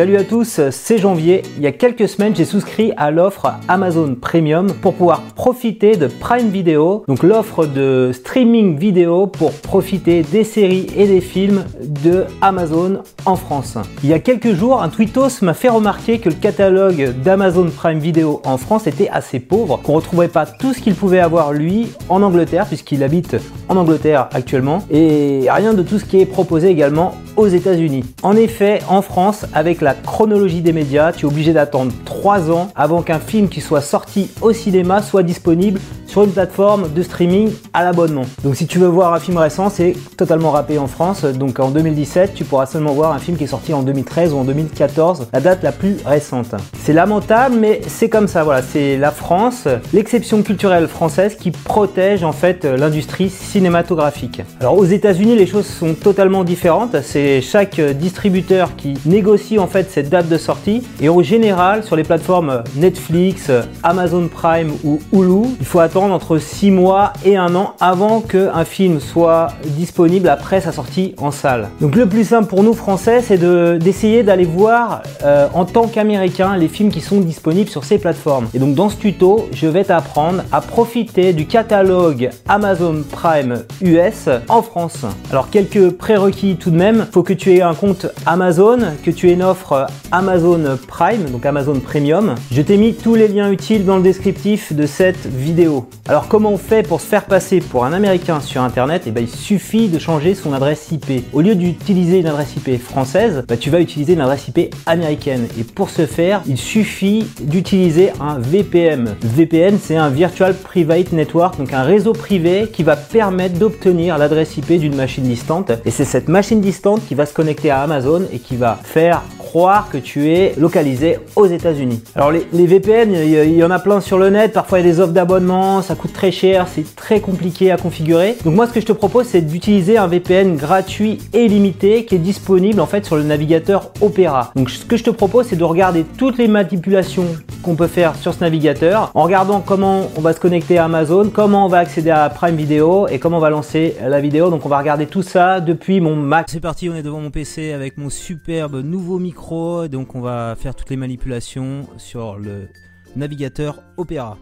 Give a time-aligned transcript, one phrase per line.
[0.00, 1.42] Salut à tous, c'est Janvier.
[1.58, 6.06] Il y a quelques semaines, j'ai souscrit à l'offre Amazon Premium pour pouvoir profiter de
[6.06, 11.66] Prime Video, donc l'offre de streaming vidéo pour profiter des séries et des films
[12.02, 13.76] de Amazon en France.
[14.02, 17.98] Il y a quelques jours, un tweetos m'a fait remarquer que le catalogue d'Amazon Prime
[17.98, 21.88] Video en France était assez pauvre, qu'on retrouvait pas tout ce qu'il pouvait avoir lui
[22.08, 23.36] en Angleterre puisqu'il habite
[23.68, 28.04] en Angleterre actuellement et rien de tout ce qui est proposé également aux États-Unis.
[28.22, 32.70] En effet, en France, avec la chronologie des médias, tu es obligé d'attendre 3 ans
[32.74, 37.52] avant qu'un film qui soit sorti au cinéma soit disponible sur une plateforme de streaming
[37.72, 38.24] à l'abonnement.
[38.42, 41.24] Donc si tu veux voir un film récent, c'est totalement râpé en France.
[41.24, 44.38] Donc en 2017, tu pourras seulement voir un film qui est sorti en 2013 ou
[44.38, 46.56] en 2014, la date la plus récente.
[46.82, 48.42] C'est lamentable, mais c'est comme ça.
[48.42, 54.42] Voilà, c'est la France, l'exception culturelle française qui protège en fait l'industrie cinématographique.
[54.58, 57.02] Alors aux États-Unis, les choses sont totalement différentes.
[57.02, 60.82] C'est chaque distributeur qui négocie en fait cette date de sortie.
[61.00, 63.48] Et au général, sur les plateformes Netflix,
[63.84, 68.64] Amazon Prime ou Hulu, il faut attendre entre 6 mois et 1 an avant qu'un
[68.64, 71.68] film soit disponible après sa sortie en salle.
[71.80, 73.38] Donc le plus simple pour nous Français, c'est
[73.78, 78.48] d'essayer d'aller voir euh, en tant qu'Américain les films qui sont disponibles sur ces plateformes.
[78.54, 84.28] Et donc dans ce tuto, je vais t'apprendre à profiter du catalogue Amazon Prime US
[84.48, 85.04] en France.
[85.30, 89.28] Alors quelques prérequis tout de même, faut que tu aies un compte Amazon, que tu
[89.28, 92.34] aies une offre Amazon Prime, donc Amazon Premium.
[92.50, 95.89] Je t'ai mis tous les liens utiles dans le descriptif de cette vidéo.
[96.08, 99.06] Alors comment on fait pour se faire passer pour un Américain sur Internet?
[99.06, 101.24] Et eh ben, il suffit de changer son adresse IP.
[101.32, 105.46] Au lieu d'utiliser une adresse IP française, bah, tu vas utiliser une adresse IP américaine.
[105.58, 109.14] Et pour ce faire, il suffit d'utiliser un VPN.
[109.22, 114.56] VPN, c'est un Virtual Private Network, donc un réseau privé qui va permettre d'obtenir l'adresse
[114.56, 115.70] IP d'une machine distante.
[115.84, 119.22] Et c'est cette machine distante qui va se connecter à Amazon et qui va faire
[119.50, 122.00] croire que tu es localisé aux États-Unis.
[122.14, 124.92] Alors les, VPN, il y, en a plein sur le net, parfois il y a
[124.92, 128.36] des offres d'abonnement, ça coûte très cher, c'est très compliqué à configurer.
[128.44, 132.14] Donc moi ce que je te propose c'est d'utiliser un VPN gratuit et limité qui
[132.14, 134.52] est disponible en fait sur le navigateur Opera.
[134.54, 137.26] Donc ce que je te propose c'est de regarder toutes les manipulations
[137.62, 141.30] qu'on peut faire sur ce navigateur en regardant comment on va se connecter à Amazon,
[141.30, 144.50] comment on va accéder à Prime Video et comment on va lancer la vidéo.
[144.50, 146.48] Donc on va regarder tout ça depuis mon Mac.
[146.48, 150.54] C'est parti, on est devant mon PC avec mon superbe nouveau micro donc on va
[150.58, 152.68] faire toutes les manipulations sur le
[153.16, 154.38] navigateur Opera.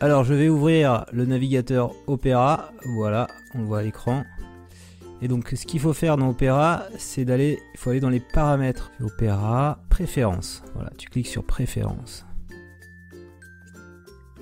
[0.00, 4.24] Alors je vais ouvrir le navigateur Opera, voilà, on le voit à l'écran.
[5.22, 8.20] Et donc ce qu'il faut faire dans Opera, c'est d'aller, il faut aller dans les
[8.20, 8.90] paramètres.
[9.00, 10.62] Opera, préférences.
[10.74, 12.25] Voilà, tu cliques sur préférences.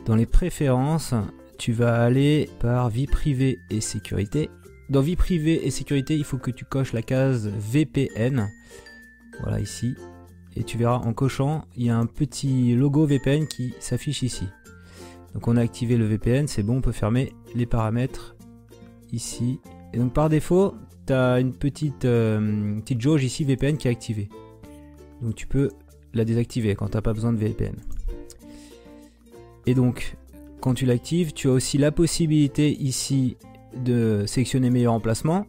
[0.06, 1.14] Dans les préférences,
[1.58, 4.50] tu vas aller par vie privée et sécurité.
[4.90, 8.50] Dans vie privée et sécurité, il faut que tu coches la case VPN.
[9.40, 9.94] Voilà ici.
[10.56, 14.46] Et tu verras en cochant, il y a un petit logo VPN qui s'affiche ici.
[15.32, 18.36] Donc on a activé le VPN, c'est bon, on peut fermer les paramètres
[19.10, 19.58] ici.
[19.94, 20.74] Et donc par défaut,
[21.06, 24.28] tu as une petite, euh, petite jauge ici VPN qui est activée.
[25.22, 25.70] Donc tu peux
[26.12, 27.74] la désactiver quand tu n'as pas besoin de VPN.
[29.66, 30.16] Et donc
[30.60, 33.36] quand tu l'actives, tu as aussi la possibilité ici
[33.76, 35.46] de sélectionner meilleur emplacement.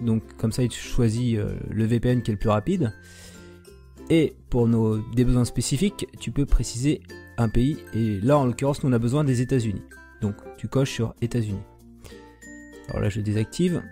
[0.00, 2.92] Donc comme ça, il choisit euh, le VPN qui est le plus rapide.
[4.10, 7.00] Et pour nos, des besoins spécifiques, tu peux préciser
[7.38, 7.76] un pays.
[7.94, 9.82] Et là, en l'occurrence, nous on a besoin des États-Unis.
[10.20, 11.62] Donc tu coches sur États-Unis.
[12.88, 13.82] Alors là, je désactive.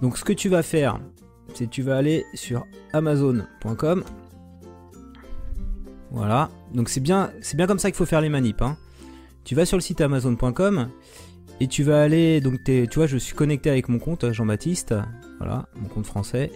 [0.00, 1.00] Donc ce que tu vas faire,
[1.54, 4.04] c'est tu vas aller sur amazon.com.
[6.10, 6.50] Voilà.
[6.72, 8.62] Donc c'est bien, c'est bien comme ça qu'il faut faire les manips.
[8.62, 8.76] Hein.
[9.44, 10.88] Tu vas sur le site amazon.com
[11.60, 12.40] et tu vas aller.
[12.40, 14.94] Donc tu vois, je suis connecté avec mon compte Jean-Baptiste.
[15.38, 16.50] Voilà, mon compte français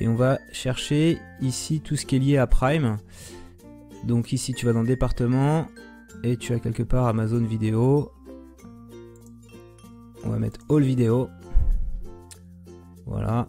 [0.00, 2.98] et on va chercher ici tout ce qui est lié à Prime.
[4.04, 5.66] Donc ici tu vas dans département
[6.22, 8.12] et tu as quelque part Amazon Vidéo.
[10.24, 11.28] On va mettre All Vidéo.
[13.06, 13.48] Voilà.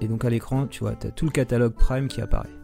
[0.00, 2.59] Et donc à l'écran, tu vois, tu as tout le catalogue Prime qui apparaît.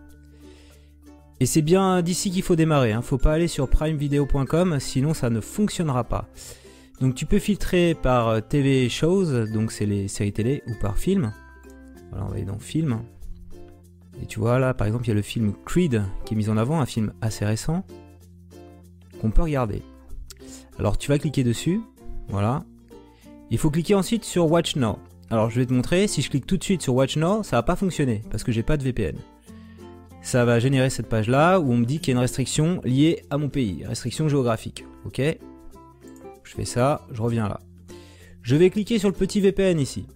[1.41, 2.93] Et c'est bien d'ici qu'il faut démarrer.
[2.93, 3.03] Hein.
[3.03, 6.29] Faut pas aller sur primevideo.com, sinon ça ne fonctionnera pas.
[7.00, 11.33] Donc tu peux filtrer par TV Shows, donc c'est les séries télé, ou par film.
[12.11, 13.00] Voilà, on va aller dans Film.
[14.23, 16.49] Et tu vois là, par exemple, il y a le film Creed qui est mis
[16.49, 17.85] en avant, un film assez récent
[19.21, 19.82] qu'on peut regarder.
[20.79, 21.81] Alors tu vas cliquer dessus,
[22.29, 22.65] voilà.
[23.50, 24.99] Il faut cliquer ensuite sur Watch Now.
[25.31, 27.56] Alors je vais te montrer, si je clique tout de suite sur Watch Now, ça
[27.56, 29.17] va pas fonctionner parce que j'ai pas de VPN.
[30.26, 32.81] Ça va générer cette page là où on me dit qu'il y a une restriction
[32.82, 34.84] liée à mon pays, restriction géographique.
[35.05, 35.23] Ok
[36.43, 37.61] Je fais ça, je reviens là.
[38.43, 40.08] Je vais cliquer sur le petit VPN ici.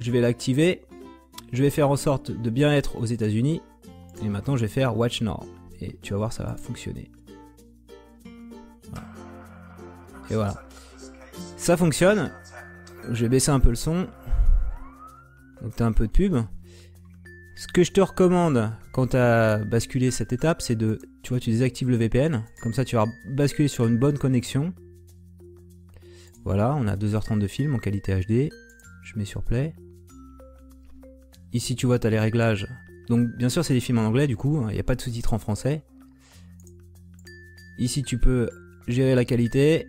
[0.00, 0.82] Je vais l'activer
[1.52, 3.60] je vais faire en sorte de bien être aux États-Unis.
[4.24, 5.40] Et maintenant, je vais faire Watch Now.
[5.80, 7.12] Et tu vas voir, ça va fonctionner.
[10.28, 10.54] Et voilà.
[11.56, 12.32] Ça fonctionne.
[13.10, 14.08] Je vais baisser un peu le son.
[15.60, 16.36] Donc tu as un peu de pub.
[17.62, 21.38] Ce que je te recommande quand tu as basculé cette étape, c'est de, tu vois,
[21.38, 22.42] tu désactives le VPN.
[22.60, 24.74] Comme ça, tu vas basculer sur une bonne connexion.
[26.44, 28.52] Voilà, on a 2h30 de film en qualité HD.
[29.04, 29.76] Je mets sur play.
[31.52, 32.66] Ici, tu vois, tu as les réglages.
[33.08, 35.00] Donc, bien sûr, c'est des films en anglais, du coup, il n'y a pas de
[35.00, 35.84] sous-titres en français.
[37.78, 38.50] Ici, tu peux
[38.88, 39.86] gérer la qualité.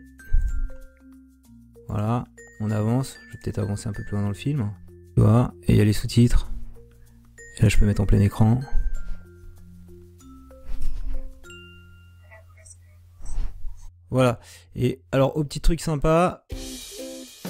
[1.87, 2.25] Voilà,
[2.59, 3.17] on avance.
[3.29, 4.69] Je vais peut-être avancer un peu plus loin dans le film.
[5.15, 6.52] Tu vois, et il y a les sous-titres.
[7.61, 8.59] Là, je peux mettre en plein écran.
[14.09, 14.39] Voilà.
[14.75, 16.45] Et alors, au petit truc sympa,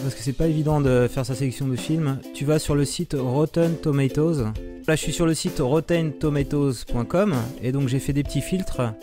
[0.02, 2.86] parce que c'est pas évident de faire sa sélection de films, tu vas sur le
[2.86, 4.52] site Rotten Tomatoes.
[4.88, 8.94] Là, je suis sur le site rottentomatoes.com et donc j'ai fait des petits filtres.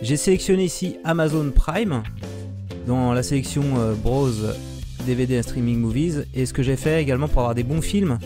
[0.00, 2.02] J'ai sélectionné ici Amazon Prime
[2.86, 4.54] dans la sélection euh, Browse
[5.06, 6.26] DVD Streaming Movies.
[6.34, 8.18] Et ce que j'ai fait également pour avoir des bons films,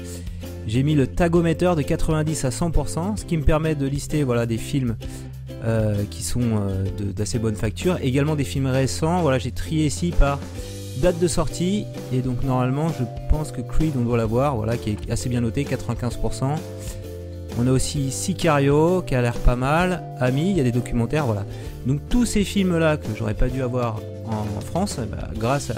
[0.66, 4.46] j'ai mis le tagomètre de 90 à 100%, ce qui me permet de lister voilà,
[4.46, 4.96] des films
[5.64, 6.84] euh, qui sont euh,
[7.14, 7.98] d'assez bonne facture.
[8.02, 9.22] Également des films récents.
[9.22, 10.38] Voilà, j'ai trié ici par
[10.98, 11.86] date de sortie.
[12.12, 15.40] Et donc normalement, je pense que Creed, on doit l'avoir, voilà, qui est assez bien
[15.40, 16.56] noté, 95%.
[17.58, 20.02] On a aussi Sicario, qui a l'air pas mal.
[20.20, 21.46] Ami, il y a des documentaires, voilà.
[21.86, 25.76] Donc tous ces films-là que j'aurais pas dû avoir en, France, bah, grâce à,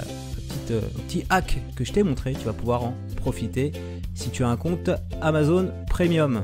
[0.71, 3.71] euh, au petit hack que je t'ai montré, tu vas pouvoir en profiter
[4.19, 4.89] si tu as un compte
[5.21, 6.41] Amazon Premium.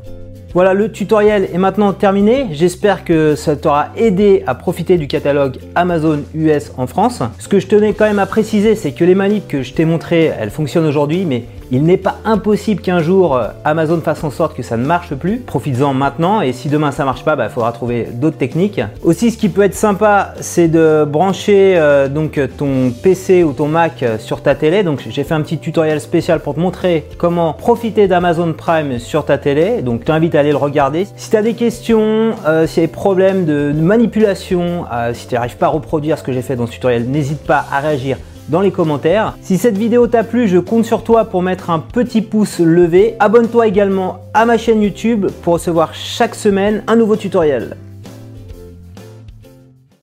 [0.53, 2.47] Voilà, le tutoriel est maintenant terminé.
[2.53, 7.21] J'espère que ça t'aura aidé à profiter du catalogue Amazon US en France.
[7.39, 9.83] Ce que je tenais quand même à préciser, c'est que les manips que je t'ai
[9.83, 11.43] montrées, elles fonctionnent aujourd'hui, mais
[11.75, 15.13] il n'est pas impossible qu'un jour euh, Amazon fasse en sorte que ça ne marche
[15.13, 15.39] plus.
[15.39, 18.79] Profites-en maintenant et si demain ça marche pas, il bah, faudra trouver d'autres techniques.
[19.03, 23.67] Aussi, ce qui peut être sympa, c'est de brancher euh, donc ton PC ou ton
[23.67, 24.83] Mac euh, sur ta télé.
[24.83, 29.25] Donc j'ai fait un petit tutoriel spécial pour te montrer comment profiter d'Amazon Prime sur
[29.25, 29.81] ta télé.
[29.81, 31.05] Donc je t'invite à aller le regarder.
[31.17, 32.35] Si tu as des questions,
[32.67, 36.23] s'il y a des problèmes de, de manipulation, si tu n'arrives pas à reproduire ce
[36.23, 38.17] que j'ai fait dans ce tutoriel, n'hésite pas à réagir
[38.49, 39.37] dans les commentaires.
[39.41, 43.15] Si cette vidéo t'a plu, je compte sur toi pour mettre un petit pouce levé.
[43.19, 47.77] Abonne-toi également à ma chaîne YouTube pour recevoir chaque semaine un nouveau tutoriel.